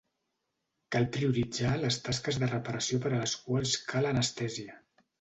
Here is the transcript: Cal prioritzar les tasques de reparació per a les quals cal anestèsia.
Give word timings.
Cal 0.95 1.05
prioritzar 1.17 1.75
les 1.83 1.99
tasques 2.09 2.41
de 2.45 2.51
reparació 2.55 3.03
per 3.07 3.15
a 3.15 3.23
les 3.23 3.39
quals 3.47 3.79
cal 3.93 4.13
anestèsia. 4.17 4.85